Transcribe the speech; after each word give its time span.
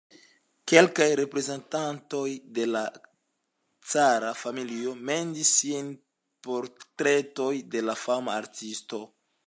Kelkaj 0.71 1.05
reprezentantoj 1.17 2.23
de 2.55 2.65
la 2.69 2.81
cara 3.91 4.33
familio 4.45 4.95
mendis 5.11 5.53
siajn 5.59 5.93
portretojn 6.49 7.63
de 7.77 7.89
la 7.89 8.01
fama 8.07 8.41
artisto. 8.43 9.07